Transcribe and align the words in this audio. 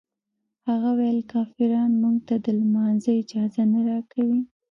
هغه 0.67 0.89
ویل 0.99 1.19
کافران 1.33 1.91
موږ 2.01 2.17
ته 2.27 2.35
د 2.45 2.47
لمانځه 2.59 3.11
اجازه 3.21 3.63
نه 3.73 3.79
راکوي. 3.89 4.41